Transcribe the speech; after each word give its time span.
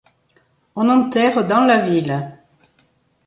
On 0.75 0.89
enterre 0.89 1.45
dans 1.45 1.63
la 1.63 1.77
ville. 1.77 2.35